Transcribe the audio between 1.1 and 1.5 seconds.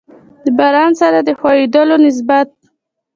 د